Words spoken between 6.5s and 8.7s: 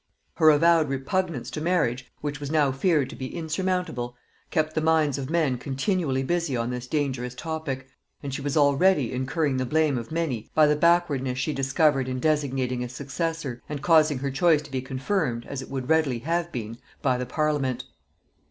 on this dangerous topic, and she was